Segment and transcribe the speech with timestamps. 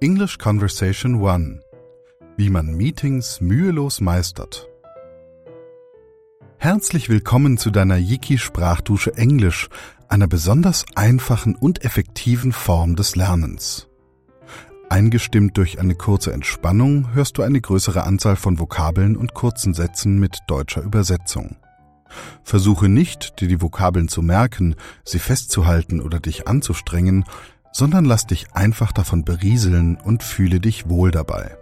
[0.00, 1.62] English Conversation 1
[2.36, 4.68] Wie man Meetings mühelos meistert.
[6.58, 9.70] Herzlich willkommen zu deiner Yiki Sprachdusche Englisch,
[10.08, 13.88] einer besonders einfachen und effektiven Form des Lernens.
[14.90, 20.18] Eingestimmt durch eine kurze Entspannung hörst du eine größere Anzahl von Vokabeln und kurzen Sätzen
[20.18, 21.56] mit deutscher Übersetzung.
[22.42, 27.24] Versuche nicht, dir die Vokabeln zu merken, sie festzuhalten oder dich anzustrengen,
[27.76, 31.58] sondern lass dich einfach davon berieseln und fühle dich wohl dabei.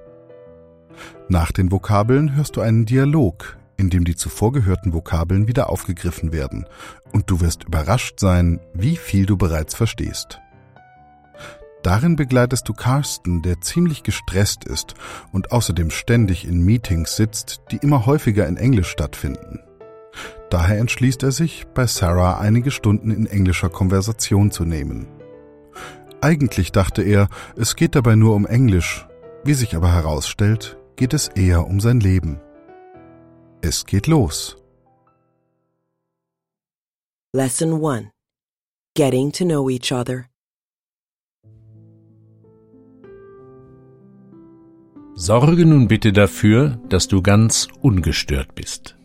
[1.29, 6.33] Nach den Vokabeln hörst du einen Dialog, in dem die zuvor gehörten Vokabeln wieder aufgegriffen
[6.33, 6.67] werden,
[7.11, 10.41] und du wirst überrascht sein, wie viel du bereits verstehst.
[11.83, 14.95] Darin begleitest du Carsten, der ziemlich gestresst ist
[15.33, 19.59] und außerdem ständig in Meetings sitzt, die immer häufiger in Englisch stattfinden.
[20.49, 25.09] Daher entschließt er sich, bei Sarah einige Stunden in englischer Konversation zu nehmen.
[26.25, 29.07] Eigentlich dachte er, es geht dabei nur um Englisch,
[29.45, 32.41] wie sich aber herausstellt, geht es eher um sein Leben.
[33.61, 34.57] Es geht los.
[37.35, 38.09] Lesson 1
[38.97, 40.25] Getting to Know Each Other.
[45.15, 48.97] Sorge nun bitte dafür, dass du ganz ungestört bist.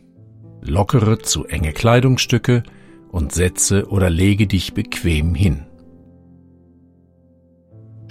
[0.62, 2.62] Lockere zu enge Kleidungsstücke
[3.10, 5.66] und setze oder lege dich bequem hin.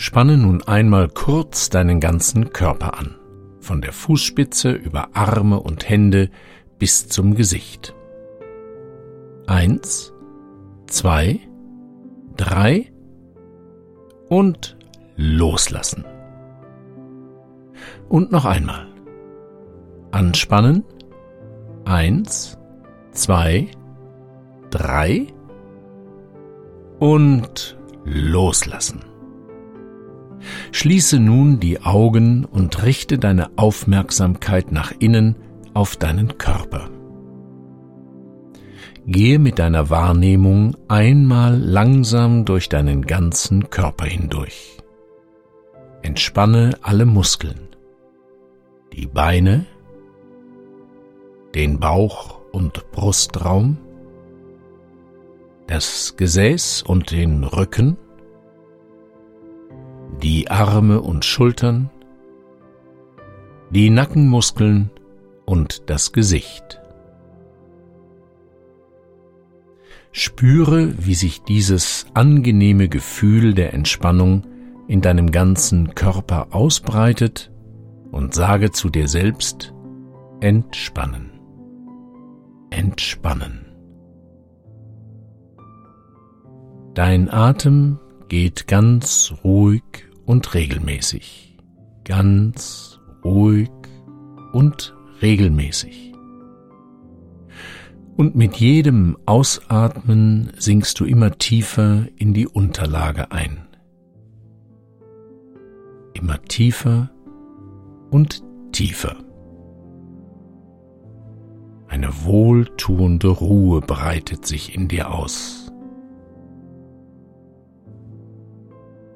[0.02, 3.16] Spanne nun einmal kurz deinen ganzen Körper an,
[3.60, 6.30] von der Fußspitze über Arme und Hände
[6.78, 7.94] bis zum Gesicht.
[9.46, 10.14] Eins,
[10.88, 11.42] zwei,
[12.38, 12.90] drei
[14.30, 14.78] und
[15.18, 16.06] loslassen.
[18.08, 18.88] Und noch einmal.
[20.12, 20.86] Anspannen.
[21.84, 22.58] Eins,
[23.12, 23.68] zwei,
[24.70, 25.28] drei
[27.00, 29.09] und loslassen.
[30.72, 35.36] Schließe nun die Augen und richte deine Aufmerksamkeit nach innen
[35.74, 36.90] auf deinen Körper.
[39.06, 44.78] Gehe mit deiner Wahrnehmung einmal langsam durch deinen ganzen Körper hindurch.
[46.02, 47.70] Entspanne alle Muskeln,
[48.94, 49.66] die Beine,
[51.56, 53.78] den Bauch und Brustraum,
[55.68, 57.98] das Gesäß und den Rücken,
[60.22, 61.90] die Arme und Schultern,
[63.70, 64.90] die Nackenmuskeln
[65.46, 66.82] und das Gesicht.
[70.12, 74.46] Spüre, wie sich dieses angenehme Gefühl der Entspannung
[74.88, 77.52] in deinem ganzen Körper ausbreitet
[78.12, 79.74] und sage zu dir selbst,
[80.42, 81.32] entspannen,
[82.72, 83.66] entspannen.
[86.96, 89.84] Dein Atem geht ganz ruhig
[90.26, 91.58] und regelmäßig,
[92.06, 93.72] ganz ruhig
[94.54, 96.14] und regelmäßig.
[98.16, 103.68] Und mit jedem Ausatmen sinkst du immer tiefer in die Unterlage ein.
[106.14, 107.10] Immer tiefer
[108.12, 109.16] und tiefer.
[111.88, 115.59] Eine wohltuende Ruhe breitet sich in dir aus.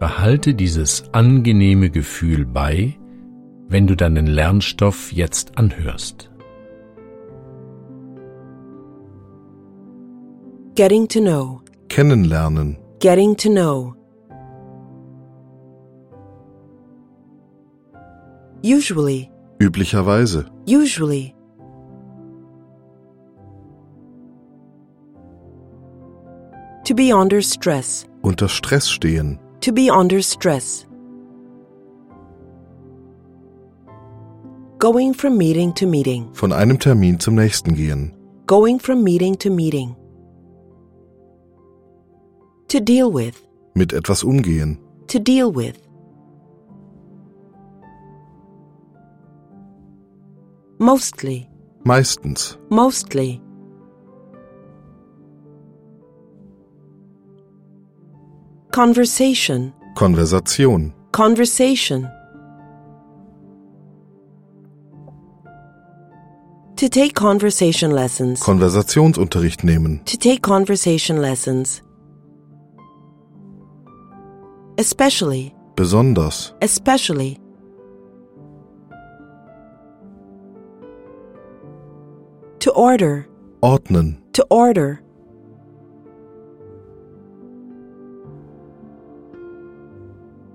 [0.03, 2.99] Behalte dieses angenehme Gefühl bei,
[3.69, 6.29] wenn du deinen Lernstoff jetzt anhörst.
[10.75, 11.61] Getting to know.
[11.87, 12.75] Kennenlernen.
[12.99, 13.95] Getting to know.
[18.61, 19.31] Usually.
[19.59, 20.47] Üblicherweise.
[20.67, 21.33] Usually.
[26.83, 28.05] To be under stress.
[28.21, 29.39] Unter Stress stehen.
[29.63, 30.85] To be under stress.
[34.77, 36.29] Going from meeting to meeting.
[36.33, 38.11] Von einem Termin zum nächsten gehen.
[38.45, 39.95] Going from meeting to meeting.
[42.67, 43.41] To deal with.
[43.73, 44.79] Mit etwas umgehen.
[45.07, 45.77] To deal with.
[50.77, 51.49] Mostly.
[51.85, 52.57] Meistens.
[52.69, 53.39] Mostly.
[58.73, 59.71] Conversation.
[59.93, 60.93] Konversation.
[61.11, 62.09] Conversation.
[66.77, 68.41] To take conversation lessons.
[68.41, 70.01] Konversationsunterricht nehmen.
[70.05, 71.83] to take conversation lessons.
[74.79, 75.53] Especially.
[75.75, 76.55] Besonders.
[76.59, 77.37] Especially.
[82.59, 83.27] To order.
[83.61, 84.17] Ordnen.
[84.33, 85.03] To order.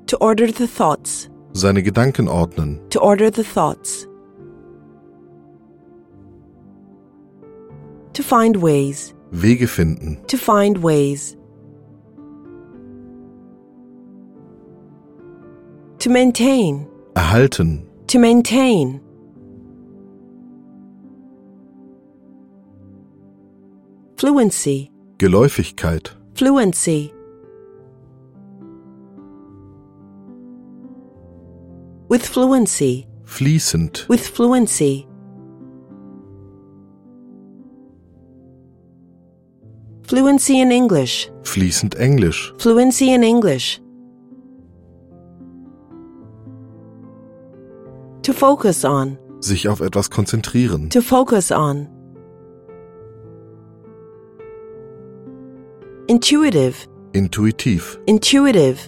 [0.08, 1.28] To order the thoughts.
[1.52, 2.80] Seine Gedanken ordnen.
[2.90, 4.06] To order the thoughts.
[8.14, 9.14] To find ways.
[9.32, 10.26] Wege finden.
[10.28, 11.36] To find ways.
[15.98, 16.88] To maintain.
[17.14, 17.86] Erhalten.
[18.06, 19.00] To maintain.
[24.16, 24.90] Fluency.
[25.18, 26.16] Geläufigkeit.
[26.34, 27.12] Fluency.
[32.08, 33.06] With fluency.
[33.26, 34.08] Fließend.
[34.08, 35.06] With fluency.
[40.04, 41.30] Fluency in English.
[41.42, 42.54] Fließend Englisch.
[42.56, 43.82] Fluency in English.
[48.22, 49.18] To focus on.
[49.40, 50.88] Sich auf etwas konzentrieren.
[50.88, 51.88] To focus on.
[56.06, 56.88] Intuitive.
[57.12, 58.00] Intuitiv.
[58.06, 58.78] Intuitive.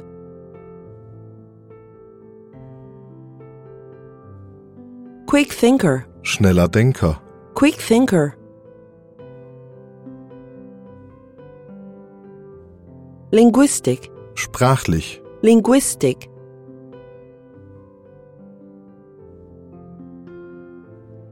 [5.30, 6.06] Quick thinker.
[6.22, 7.20] Schneller Denker.
[7.54, 8.34] Quick thinker.
[13.30, 14.10] Linguistic.
[14.34, 15.22] Sprachlich.
[15.42, 16.28] Linguistic.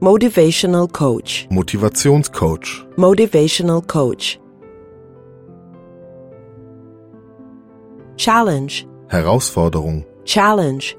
[0.01, 1.49] Motivational coach.
[1.51, 2.87] Motivationscoach.
[2.97, 4.39] Motivational coach.
[8.17, 8.87] Challenge.
[9.09, 10.05] Herausforderung.
[10.25, 10.97] Challenge.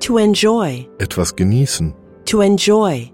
[0.00, 0.88] To enjoy.
[0.98, 1.94] Etwas genießen.
[2.26, 3.12] To enjoy.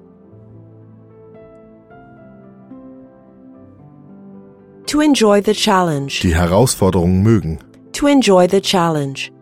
[4.86, 6.20] To enjoy the challenge.
[6.22, 7.58] Die Herausforderung mögen.
[7.92, 9.32] To enjoy the challenge.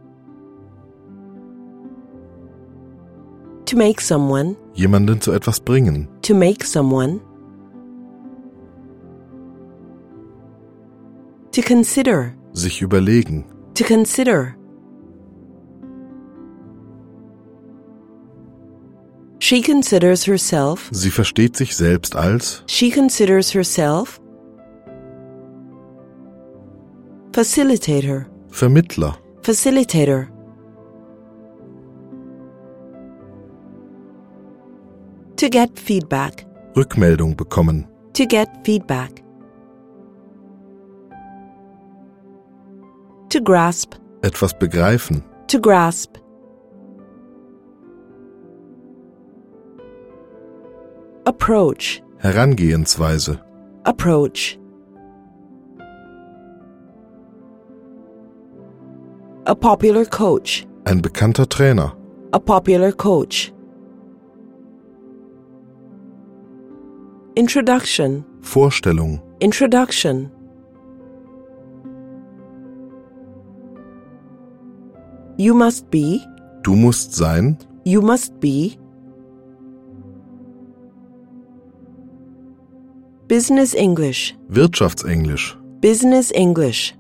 [3.67, 4.57] To make someone.
[4.75, 6.09] Jemanden zu etwas bringen.
[6.23, 7.21] To make someone.
[11.53, 12.35] To consider.
[12.53, 13.45] Sich überlegen.
[13.75, 14.57] To consider.
[19.47, 20.89] She considers herself.
[20.91, 22.65] Sie versteht sich selbst als.
[22.67, 24.19] She considers herself.
[27.35, 28.25] Facilitator.
[28.49, 29.19] Vermittler.
[29.43, 30.29] Facilitator.
[35.37, 36.47] To get feedback.
[36.75, 37.87] Rückmeldung bekommen.
[38.15, 39.23] To get feedback.
[43.29, 43.97] To grasp.
[44.23, 45.23] Etwas begreifen.
[45.49, 46.17] To grasp.
[51.27, 52.03] Approach.
[52.19, 53.41] Herangehensweise.
[53.85, 54.59] Approach.
[59.47, 60.67] A popular coach.
[60.85, 61.97] Ein bekannter Trainer.
[62.33, 63.55] A popular coach.
[67.37, 68.25] Introduction.
[68.43, 69.23] Vorstellung.
[69.41, 70.31] Introduction.
[75.39, 76.21] You must be.
[76.63, 77.57] Du musst sein.
[77.85, 78.77] You must be.
[83.29, 84.35] Business English.
[84.49, 85.57] Wirtschaftsenglisch.
[85.81, 86.95] Business English.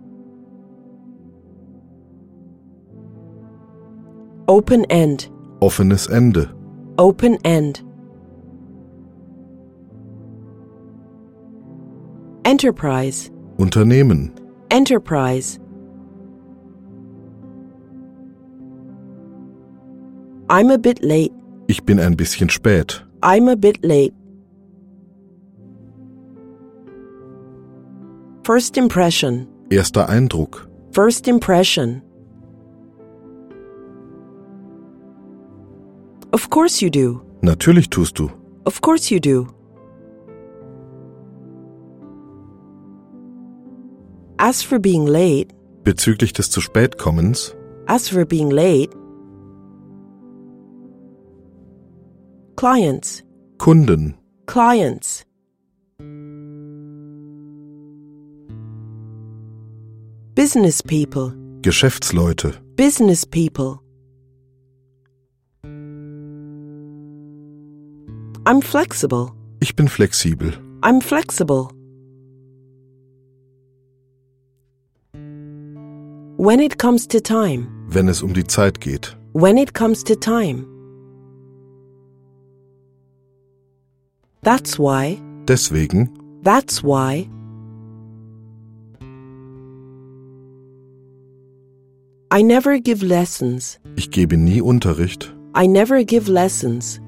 [4.49, 5.31] Open end.
[5.61, 6.49] Offenes Ende.
[6.97, 7.85] Open end.
[12.44, 13.31] Enterprise.
[13.59, 14.32] Unternehmen.
[14.70, 15.59] Enterprise.
[20.49, 21.32] I'm a bit late.
[21.67, 23.05] Ich bin ein bisschen spät.
[23.22, 24.15] I'm a bit late.
[28.44, 29.46] First impression.
[29.70, 30.69] Erster Eindruck.
[30.93, 32.03] First impression.
[36.32, 37.22] Of course you do.
[37.43, 38.31] Natürlich tust du.
[38.67, 39.46] Of course you do.
[44.39, 45.53] As for being late,
[45.84, 47.55] Bezüglich des zu spät kommens.
[47.89, 48.91] as for being late,
[52.56, 53.22] clients,
[53.58, 54.15] Kunden.
[54.46, 55.24] clients.
[60.44, 61.32] Business people,
[61.63, 62.53] Geschäftsleute.
[62.77, 63.81] business people.
[68.44, 69.32] I'm flexible.
[69.60, 70.53] Ich bin flexibel.
[70.82, 71.70] I'm flexible.
[76.36, 79.17] When it comes to time, Wenn es um die Zeit geht.
[79.32, 80.67] when it comes to time.
[84.43, 86.10] That's why, Deswegen.
[86.43, 87.31] that's why.
[92.36, 93.79] I never give lessons.
[93.94, 95.32] Ich gebe nie Unterricht.
[95.55, 97.00] I never give lessons.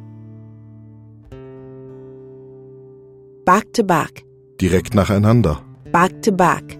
[3.44, 4.22] Back to back.
[4.60, 5.58] Direkt nacheinander.
[5.90, 6.78] Back to back.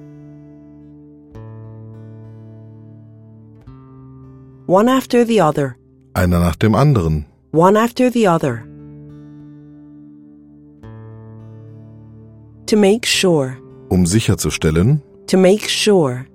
[4.69, 5.77] One after the other.
[6.15, 7.27] Einer nach dem anderen.
[7.51, 8.63] One after the other.
[12.67, 13.59] To make sure.
[13.89, 15.03] Um sicherzustellen.
[15.27, 16.29] To make sure.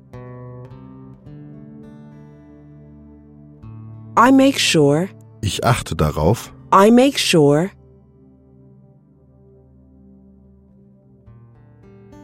[4.21, 5.09] I make sure,
[5.41, 7.71] ich achte darauf, I make sure.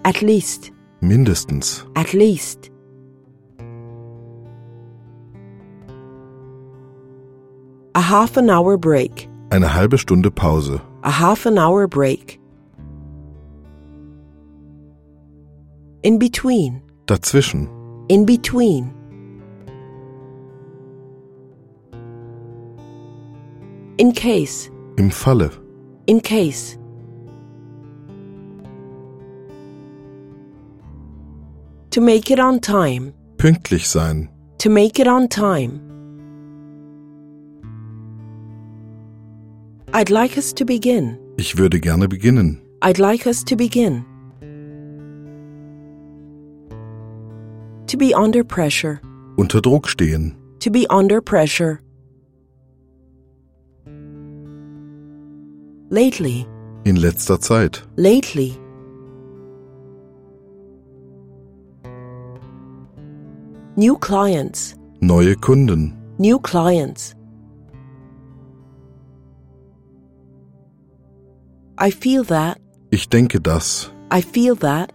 [0.04, 2.70] At least, mindestens, at least.
[7.96, 12.40] A half an hour break, eine halbe Stunde Pause, a half an hour break.
[16.04, 17.68] In between, dazwischen,
[18.08, 18.97] in between.
[24.00, 25.50] In case, im Falle,
[26.06, 26.78] in case.
[31.90, 35.82] To make it on time, pünktlich sein, to make it on time.
[39.94, 41.18] I'd like us to begin.
[41.38, 44.06] ich würde gerne beginnen, I'd like us to begin.
[47.88, 49.02] To be under pressure,
[49.38, 51.80] unter Druck stehen, to be under pressure.
[55.90, 56.46] Lately,
[56.84, 58.58] in letzter Zeit, lately.
[63.78, 67.16] New clients, neue Kunden, new clients.
[71.78, 72.58] I feel that,
[72.92, 74.92] ich denke das, I feel that.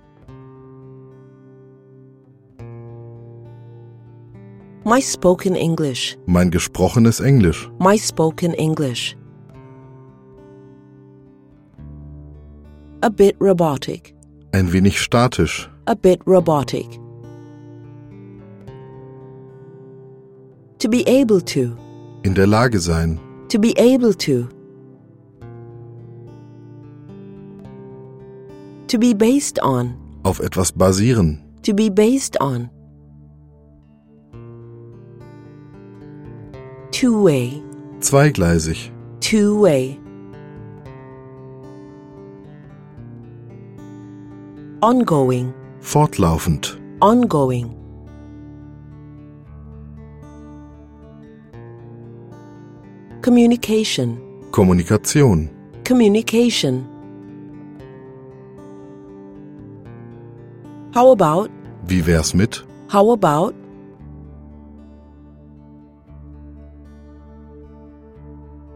[4.85, 9.17] My spoken English, mein gesprochenes Englisch, my spoken English.
[13.05, 14.15] A bit robotic,
[14.53, 16.87] ein wenig statisch, a bit robotic.
[20.79, 21.77] To be able to,
[22.23, 23.19] in der Lage sein,
[23.49, 24.49] to be able to.
[28.87, 32.71] To be based on, auf etwas basieren, to be based on.
[36.93, 37.61] Two way,
[37.99, 39.61] zweigleisig, two
[44.83, 47.77] Ongoing, fortlaufend, ongoing.
[53.23, 54.19] Communication,
[54.51, 55.49] Kommunikation,
[55.85, 56.85] communication.
[60.93, 61.51] How about,
[61.87, 63.55] wie wär's mit, how about?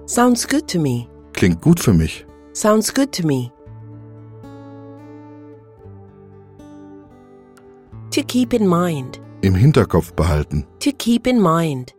[0.06, 1.08] Sounds good to me.
[1.32, 3.50] klingt gut für mich, Sounds good to me.
[8.36, 9.18] Keep in mind.
[9.40, 11.94] im Hinterkopf behalten, To keep in mind.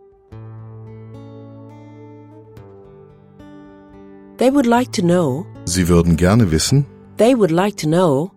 [4.37, 5.47] They would like to know.
[5.65, 6.85] Sie würden gerne wissen,
[7.17, 8.29] They would like to know.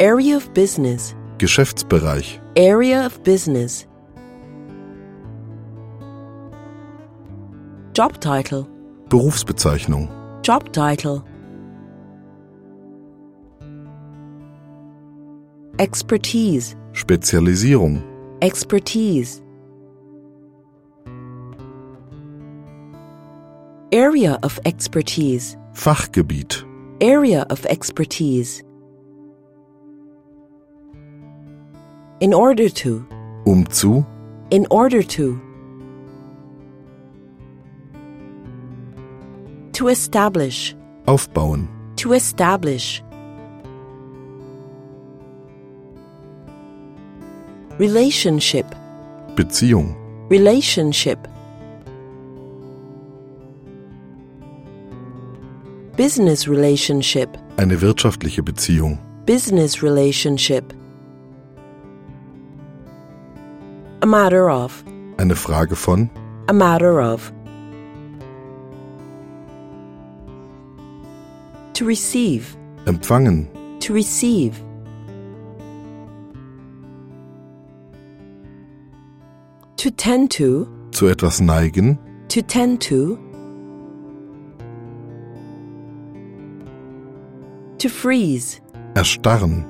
[0.00, 1.14] Area of business.
[1.38, 3.86] Geschäftsbereich, Area of business.
[7.94, 8.66] Job title.
[9.08, 10.08] Berufsbezeichnung,
[10.42, 11.22] Job title.
[15.86, 16.76] Expertise.
[16.92, 18.04] Spezialisierung,
[18.40, 19.42] Expertise.
[23.90, 25.56] Area of expertise.
[25.74, 26.64] Fachgebiet,
[27.00, 28.62] Area of expertise.
[32.20, 33.04] In order to.
[33.44, 34.06] um zu,
[34.50, 35.40] In order to.
[39.72, 40.76] To establish.
[41.06, 43.02] aufbauen, To establish.
[47.86, 48.66] Relationship.
[49.34, 49.96] Beziehung,
[50.30, 51.18] Relationship.
[55.96, 57.28] Business relationship.
[57.56, 60.72] eine wirtschaftliche Beziehung, Business relationship.
[64.00, 64.84] A matter of.
[65.16, 66.08] eine Frage von,
[66.46, 67.32] A matter of.
[71.74, 72.44] To receive.
[72.86, 73.48] empfangen,
[73.80, 74.52] To receive.
[79.82, 80.68] To tend to.
[80.92, 81.98] zu etwas neigen,
[82.28, 83.18] To tend to.
[87.78, 88.60] To freeze.
[88.94, 89.64] erstarren,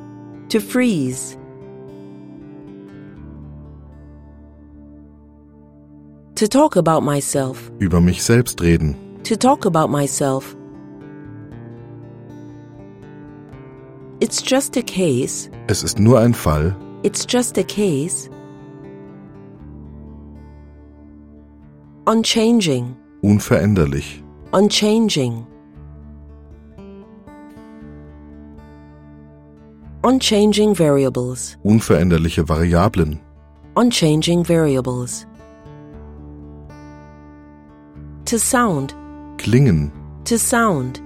[0.51, 1.39] To freeze.
[6.35, 7.73] To talk about myself.
[7.79, 10.55] über mich selbst reden, To talk about myself.
[14.21, 15.49] It's just a case.
[15.69, 18.29] es ist nur ein Fall, It's just a case.
[22.05, 25.47] Unchanging, unveränderlich, unchanging.
[30.03, 33.21] Unchanging variables, unveränderliche Variablen,
[33.77, 35.29] unchanging variables.
[38.25, 38.97] To sound,
[39.39, 39.93] klingen,
[40.25, 41.01] to sound.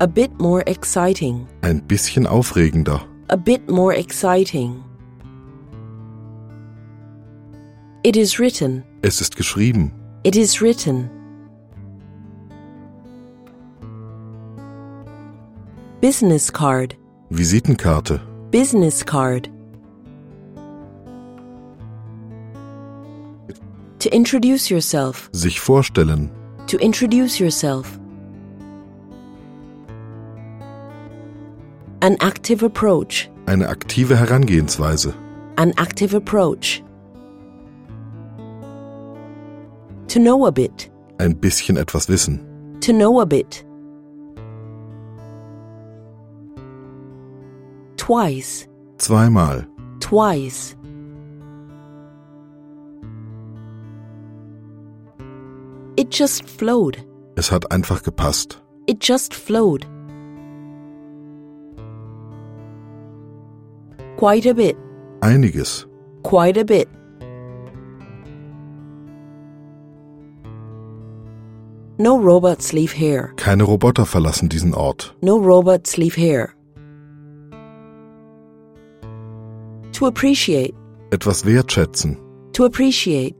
[0.00, 4.83] A bit more exciting, ein bisschen aufregender, a bit more exciting.
[8.06, 9.90] It is written, es ist geschrieben,
[10.24, 11.08] it is written.
[16.02, 16.96] Business card,
[17.30, 18.20] Visitenkarte,
[18.50, 19.48] business card.
[24.00, 26.30] To introduce yourself, sich vorstellen,
[26.66, 27.98] to introduce yourself.
[32.02, 35.14] An active approach, eine aktive Herangehensweise,
[35.56, 36.83] an active approach.
[40.14, 42.38] To know a bit, ein bisschen etwas wissen,
[42.82, 43.64] to know a bit.
[47.96, 48.68] Twice,
[48.98, 49.66] zweimal,
[49.98, 50.76] twice.
[55.96, 57.04] It just flowed.
[57.34, 59.84] es hat einfach gepasst, It just flowed.
[64.16, 64.76] Quite a bit,
[65.22, 65.88] einiges,
[66.22, 66.88] quite a bit.
[71.96, 73.32] No robots leave here.
[73.36, 76.50] keine Roboter verlassen diesen Ort, No robots leave here.
[79.92, 80.74] To appreciate,
[81.12, 82.16] etwas wertschätzen,
[82.52, 83.36] to appreciate.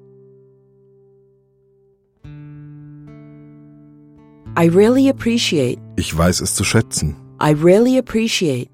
[4.56, 8.70] I really appreciate, ich weiß es zu schätzen, I really appreciate.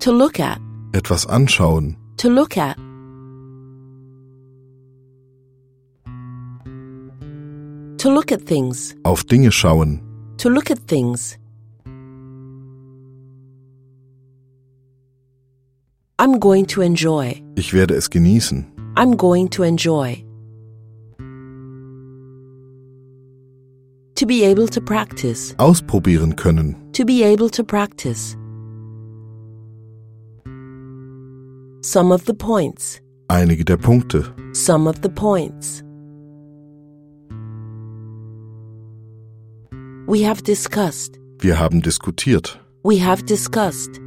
[0.00, 0.58] To look at,
[0.92, 2.76] etwas anschauen, to look at.
[8.08, 10.00] To look at things, auf Dinge schauen,
[10.38, 11.36] to look at things.
[16.18, 17.42] I'm going to enjoy.
[17.54, 18.64] ich werde es genießen,
[18.96, 20.24] I'm going to enjoy.
[24.14, 25.54] To be able to practice.
[25.58, 28.38] ausprobieren können, To be able to practice.
[31.82, 33.02] Some of the points.
[33.28, 35.82] einige der Punkte, Some of the points.
[40.08, 41.18] We have discussed.
[41.38, 44.00] wir haben diskutiert, We have discussed.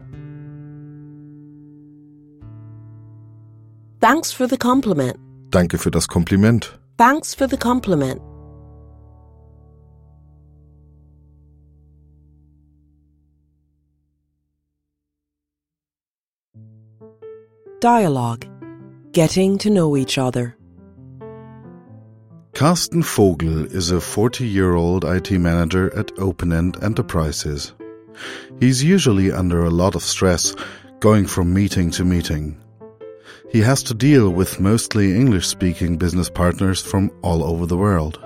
[3.99, 5.15] Thanks for the compliment.
[5.51, 8.19] danke für das Kompliment, Thanks for the compliment.
[17.79, 18.45] Dialogue
[19.11, 20.55] Getting to know each other.
[22.53, 27.73] Carsten Vogel is a 40 year old IT manager at OpenEnd Enterprises.
[28.59, 30.53] He's usually under a lot of stress,
[30.99, 32.61] going from meeting to meeting.
[33.49, 38.19] He has to deal with mostly English speaking business partners from all over the world.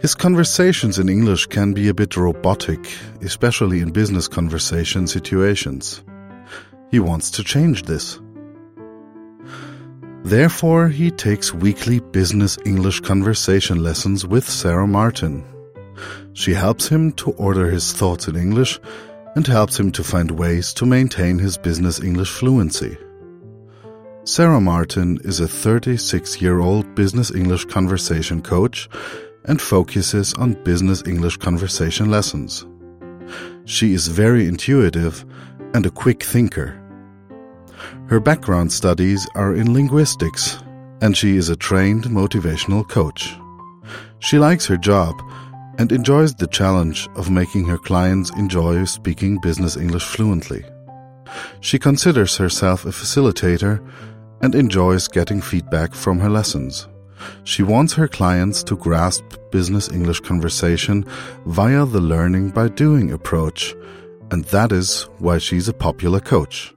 [0.00, 2.86] His conversations in English can be a bit robotic,
[3.22, 6.04] especially in business conversation situations.
[6.90, 8.20] He wants to change this.
[10.26, 15.44] Therefore, he takes weekly business English conversation lessons with Sarah Martin.
[16.32, 18.80] She helps him to order his thoughts in English
[19.36, 22.98] and helps him to find ways to maintain his business English fluency.
[24.24, 28.88] Sarah Martin is a 36 year old business English conversation coach
[29.44, 32.66] and focuses on business English conversation lessons.
[33.64, 35.24] She is very intuitive
[35.72, 36.82] and a quick thinker.
[38.08, 40.58] Her background studies are in linguistics,
[41.00, 43.34] and she is a trained motivational coach.
[44.20, 45.20] She likes her job
[45.78, 50.64] and enjoys the challenge of making her clients enjoy speaking business English fluently.
[51.60, 53.84] She considers herself a facilitator
[54.40, 56.86] and enjoys getting feedback from her lessons.
[57.42, 61.04] She wants her clients to grasp business English conversation
[61.46, 63.74] via the learning by doing approach,
[64.30, 66.75] and that is why she's a popular coach.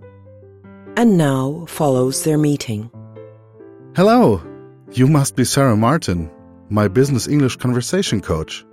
[0.98, 2.92] And now follows their meeting.
[3.96, 4.42] Hello,
[4.92, 6.30] you must be Sarah Martin,
[6.70, 8.66] my business English conversation coach.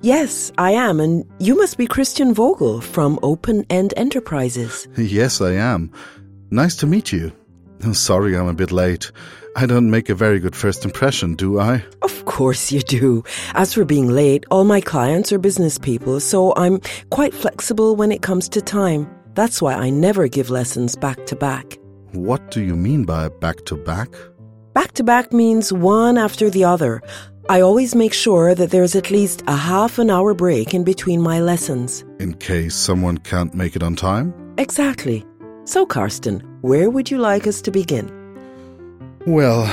[0.00, 4.88] Yes, I am, and you must be Christian Vogel from Open End Enterprises.
[4.96, 5.92] Yes, I am.
[6.50, 7.32] Nice to meet you.
[7.84, 9.10] Oh, sorry I'm a bit late.
[9.56, 11.84] I don't make a very good first impression, do I?
[12.02, 13.24] Of course you do.
[13.54, 18.12] As for being late, all my clients are business people, so I'm quite flexible when
[18.12, 19.08] it comes to time.
[19.36, 21.78] That's why I never give lessons back to back.
[22.12, 24.08] What do you mean by back to back?
[24.72, 27.02] Back to back means one after the other.
[27.50, 31.20] I always make sure that there's at least a half an hour break in between
[31.20, 32.02] my lessons.
[32.18, 34.34] In case someone can't make it on time?
[34.56, 35.24] Exactly.
[35.64, 38.10] So, Karsten, where would you like us to begin?
[39.26, 39.64] Well,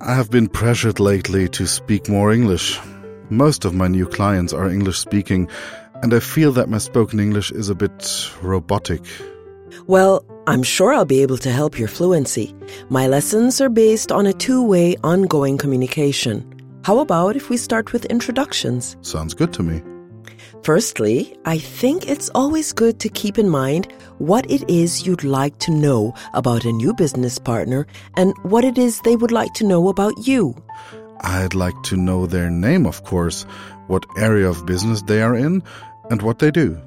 [0.00, 2.78] I have been pressured lately to speak more English.
[3.30, 5.48] Most of my new clients are English speaking,
[6.02, 9.02] and I feel that my spoken English is a bit robotic.
[9.86, 12.54] Well, I'm sure I'll be able to help your fluency.
[12.88, 16.44] My lessons are based on a two way ongoing communication.
[16.84, 18.96] How about if we start with introductions?
[19.02, 19.82] Sounds good to me.
[20.62, 25.58] Firstly, I think it's always good to keep in mind what it is you'd like
[25.60, 29.66] to know about a new business partner and what it is they would like to
[29.66, 30.54] know about you.
[31.20, 33.42] I'd like to know their name, of course,
[33.86, 35.62] what area of business they are in,
[36.10, 36.80] and what they do.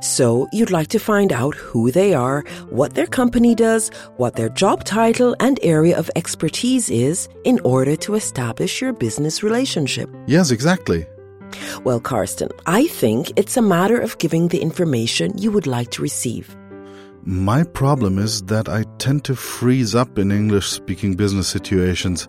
[0.00, 4.48] So you'd like to find out who they are, what their company does, what their
[4.50, 10.10] job title and area of expertise is in order to establish your business relationship.
[10.26, 11.06] Yes, exactly.
[11.84, 16.02] Well, Karsten, I think it's a matter of giving the information you would like to
[16.02, 16.56] receive.
[17.22, 22.28] My problem is that I tend to freeze up in English speaking business situations,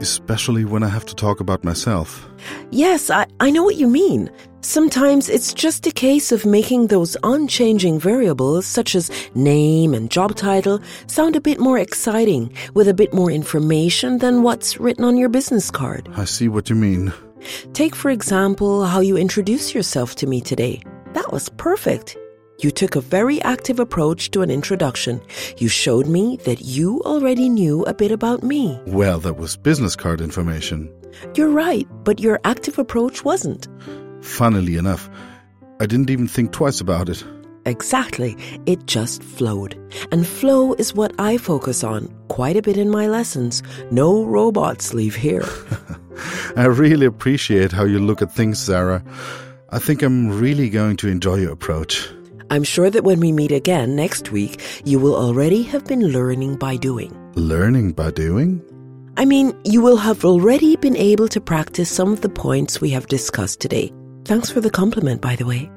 [0.00, 2.28] especially when I have to talk about myself.
[2.70, 4.30] Yes, I, I know what you mean.
[4.62, 10.36] Sometimes it's just a case of making those unchanging variables, such as name and job
[10.36, 15.16] title, sound a bit more exciting with a bit more information than what's written on
[15.16, 16.08] your business card.
[16.14, 17.12] I see what you mean.
[17.72, 20.82] Take, for example, how you introduce yourself to me today.
[21.14, 22.16] That was perfect.
[22.60, 25.22] You took a very active approach to an introduction.
[25.56, 28.78] You showed me that you already knew a bit about me.
[28.84, 30.92] Well, that was business card information.
[31.34, 33.66] You're right, but your active approach wasn't.
[34.20, 35.08] Funnily enough,
[35.80, 37.24] I didn't even think twice about it.
[37.64, 38.36] Exactly.
[38.66, 39.74] It just flowed.
[40.12, 43.62] And flow is what I focus on quite a bit in my lessons.
[43.90, 45.48] No robots leave here.
[46.56, 49.02] I really appreciate how you look at things, Sarah.
[49.70, 52.10] I think I'm really going to enjoy your approach.
[52.50, 56.56] I'm sure that when we meet again next week, you will already have been learning
[56.56, 57.16] by doing.
[57.36, 58.60] Learning by doing?
[59.16, 62.90] I mean, you will have already been able to practice some of the points we
[62.90, 63.92] have discussed today.
[64.24, 65.70] Thanks for the compliment, by the way.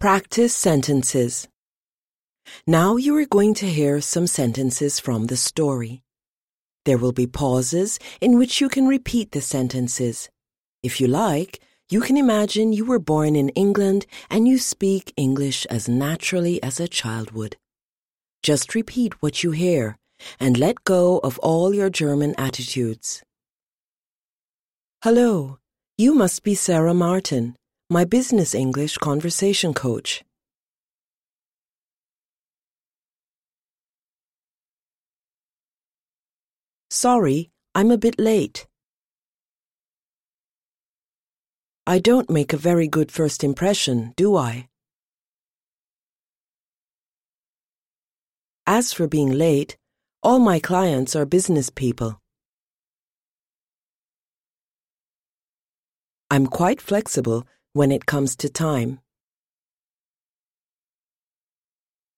[0.00, 1.46] Practice sentences.
[2.66, 6.02] Now you are going to hear some sentences from the story.
[6.84, 10.28] There will be pauses in which you can repeat the sentences.
[10.82, 15.66] If you like, you can imagine you were born in England and you speak English
[15.66, 17.56] as naturally as a child would.
[18.42, 19.98] Just repeat what you hear
[20.38, 23.22] and let go of all your German attitudes.
[25.02, 25.58] Hello,
[25.98, 27.56] you must be Sarah Martin
[27.92, 30.22] my business English conversation coach.
[36.92, 38.66] Sorry, I'm a bit late.
[41.86, 44.68] I don't make a very good first impression, do I?
[48.66, 49.76] As for being late,
[50.20, 52.20] all my clients are business people.
[56.28, 58.98] I'm quite flexible when it comes to time.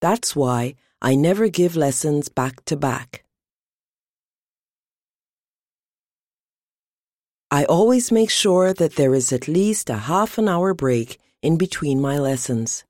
[0.00, 3.24] That's why I never give lessons back to back.
[7.52, 11.58] I always make sure that there is at least a half an hour break in
[11.58, 12.82] between my lessons.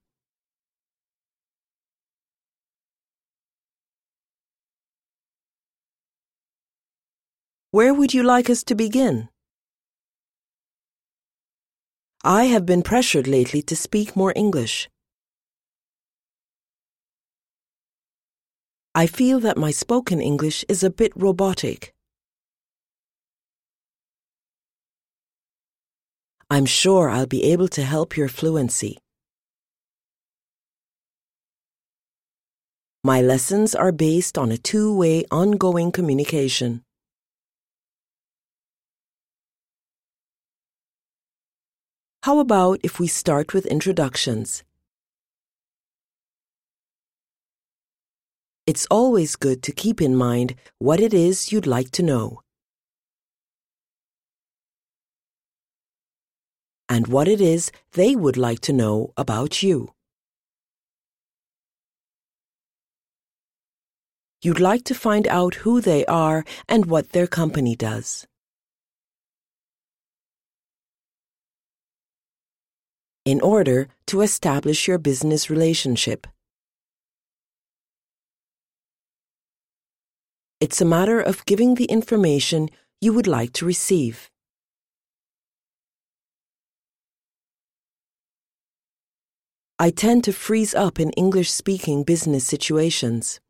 [7.72, 9.30] Where would you like us to begin?
[12.22, 14.88] I have been pressured lately to speak more English.
[18.94, 21.92] I feel that my spoken English is a bit robotic.
[26.52, 28.98] I'm sure I'll be able to help your fluency.
[33.02, 36.82] My lessons are based on a two way ongoing communication.
[42.24, 44.62] How about if we start with introductions?
[48.66, 52.42] It's always good to keep in mind what it is you'd like to know.
[56.94, 59.94] And what it is they would like to know about you.
[64.42, 68.26] You'd like to find out who they are and what their company does.
[73.24, 76.26] In order to establish your business relationship.
[80.60, 82.68] It's a matter of giving the information
[83.00, 84.31] you would like to receive.
[89.84, 93.40] I tend to freeze up in English speaking business situations.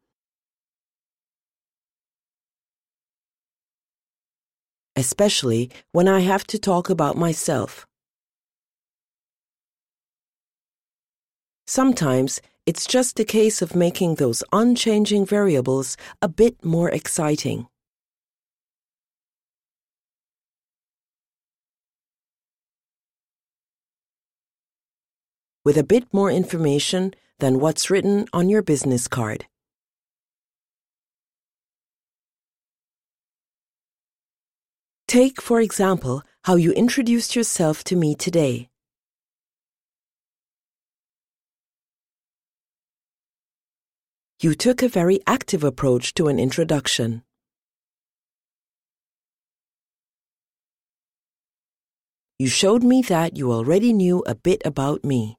[4.96, 7.86] Especially when I have to talk about myself.
[11.66, 17.66] Sometimes it's just a case of making those unchanging variables a bit more exciting.
[25.64, 29.46] With a bit more information than what's written on your business card.
[35.06, 38.70] Take, for example, how you introduced yourself to me today.
[44.40, 47.22] You took a very active approach to an introduction.
[52.40, 55.36] You showed me that you already knew a bit about me.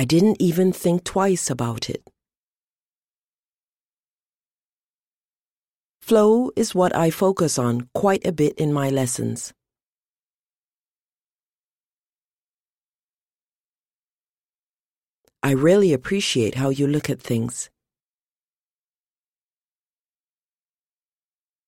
[0.00, 2.02] I didn't even think twice about it.
[6.00, 9.52] Flow is what I focus on quite a bit in my lessons.
[15.42, 17.68] I really appreciate how you look at things.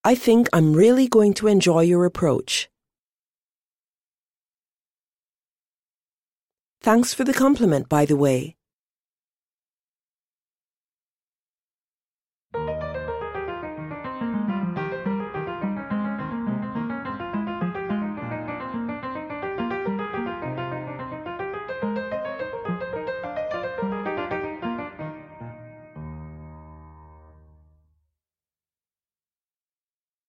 [0.03, 2.72] I think I'm really going to enjoy your approach.
[6.83, 8.57] Thanks for the compliment, by the way.